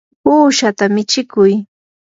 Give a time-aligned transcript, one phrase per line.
[0.31, 1.53] uushata michikuy.